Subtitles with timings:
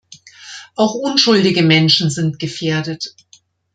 [0.75, 3.13] Auch unschuldige Menschen sind gefährdet.